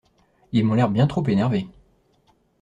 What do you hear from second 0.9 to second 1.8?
trop énervés.